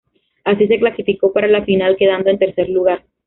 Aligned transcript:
Así, 0.45 0.65
se 0.65 0.79
clasificó 0.79 1.31
para 1.31 1.45
la 1.47 1.63
final, 1.63 1.95
quedando 1.95 2.31
en 2.31 2.39
tercer 2.39 2.69
lugar. 2.69 3.05